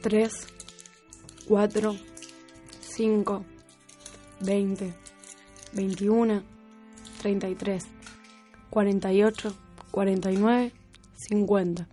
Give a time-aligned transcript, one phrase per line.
[0.00, 0.46] Tres,
[1.48, 1.96] cuatro,
[2.80, 3.44] cinco,
[4.40, 4.94] veinte,
[5.72, 6.44] veintiuno,
[7.20, 7.84] treinta y tres,
[8.70, 9.52] cuarenta y ocho,
[9.90, 10.72] cuarenta y nueve,
[11.16, 11.88] cincuenta.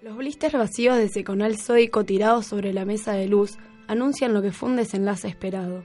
[0.00, 4.52] Los blisters vacíos de seconal sódico tirados sobre la mesa de luz anuncian lo que
[4.52, 5.82] fue un desenlace esperado.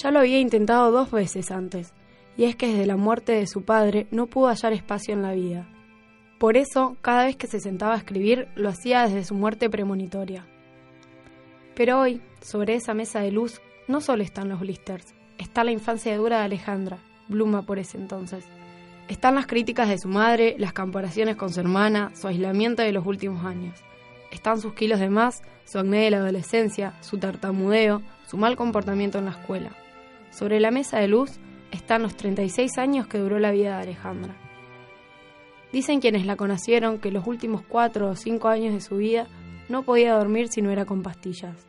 [0.00, 1.92] Ya lo había intentado dos veces antes,
[2.36, 5.32] y es que desde la muerte de su padre no pudo hallar espacio en la
[5.32, 5.68] vida.
[6.42, 10.44] Por eso, cada vez que se sentaba a escribir, lo hacía desde su muerte premonitoria.
[11.76, 16.16] Pero hoy, sobre esa mesa de luz, no solo están los blisters, está la infancia
[16.16, 18.44] dura de Alejandra, Bluma por ese entonces.
[19.06, 23.06] Están las críticas de su madre, las comparaciones con su hermana, su aislamiento de los
[23.06, 23.78] últimos años.
[24.32, 29.18] Están sus kilos de más, su acné de la adolescencia, su tartamudeo, su mal comportamiento
[29.18, 29.70] en la escuela.
[30.32, 31.38] Sobre la mesa de luz
[31.70, 34.41] están los 36 años que duró la vida de Alejandra.
[35.72, 39.26] Dicen quienes la conocieron que los últimos cuatro o cinco años de su vida
[39.70, 41.66] no podía dormir si no era con pastillas.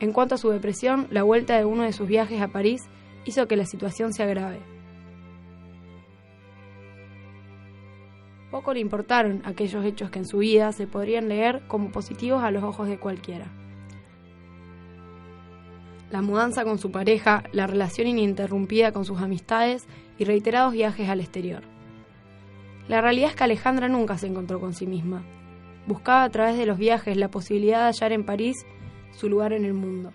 [0.00, 2.82] En cuanto a su depresión, la vuelta de uno de sus viajes a París
[3.26, 4.58] hizo que la situación se agrave.
[8.50, 12.50] Poco le importaron aquellos hechos que en su vida se podrían leer como positivos a
[12.50, 13.46] los ojos de cualquiera.
[16.10, 19.86] La mudanza con su pareja, la relación ininterrumpida con sus amistades
[20.18, 21.62] y reiterados viajes al exterior.
[22.90, 25.22] La realidad es que Alejandra nunca se encontró con sí misma.
[25.86, 28.66] Buscaba a través de los viajes la posibilidad de hallar en París
[29.12, 30.12] su lugar en el mundo.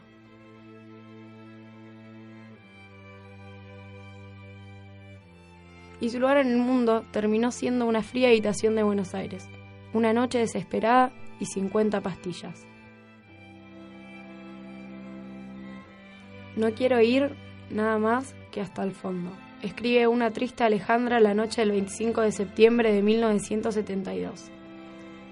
[6.02, 9.48] Y su lugar en el mundo terminó siendo una fría habitación de Buenos Aires,
[9.94, 12.68] una noche desesperada y 50 pastillas.
[16.58, 17.38] No quiero ir
[17.70, 22.32] nada más que hasta el fondo escribe una triste Alejandra la noche del 25 de
[22.32, 24.52] septiembre de 1972.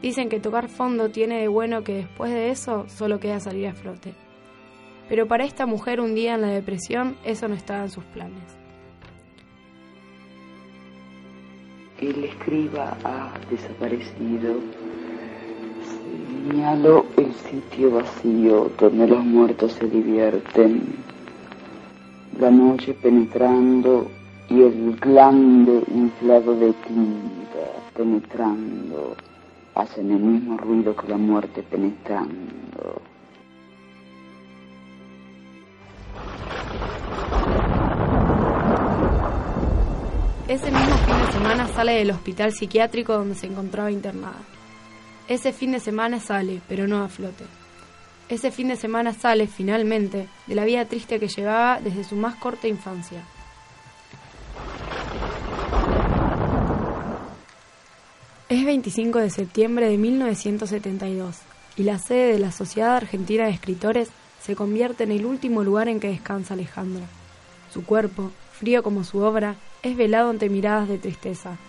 [0.02, 3.74] Dicen que tocar fondo tiene de bueno que después de eso solo queda salir a
[3.74, 4.14] flote.
[5.08, 8.58] Pero para esta mujer un día en la depresión eso no estaba en sus planes.
[12.02, 14.56] El escriba ha desaparecido.
[16.50, 21.13] Señalo el sitio vacío donde los muertos se divierten.
[22.40, 24.10] La noche penetrando
[24.50, 27.34] y el glande inflado de tinta
[27.96, 29.16] penetrando
[29.76, 33.02] hacen el mismo ruido que la muerte penetrando.
[40.48, 44.42] Ese mismo fin de semana sale del hospital psiquiátrico donde se encontraba internada.
[45.28, 47.46] Ese fin de semana sale, pero no a flote.
[48.34, 52.34] Ese fin de semana sale, finalmente, de la vida triste que llevaba desde su más
[52.34, 53.22] corta infancia.
[58.50, 61.42] Es 25 de septiembre de 1972
[61.78, 64.10] y la sede de la Sociedad Argentina de Escritores
[64.42, 67.06] se convierte en el último lugar en que descansa Alejandra.
[67.72, 71.60] Su cuerpo, frío como su obra, es velado ante miradas de tristeza.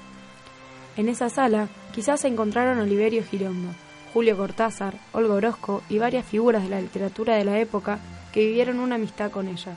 [0.96, 3.74] En esa sala quizás se encontraron Oliverio Girondo,
[4.14, 7.98] Julio Cortázar, Olga Orozco y varias figuras de la literatura de la época
[8.32, 9.76] que vivieron una amistad con ella.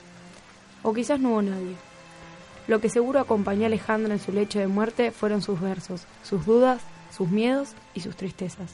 [0.84, 1.76] O quizás no hubo nadie.
[2.68, 6.46] Lo que seguro acompañó a Alejandra en su lecho de muerte fueron sus versos, sus
[6.46, 8.74] dudas, sus miedos y sus tristezas.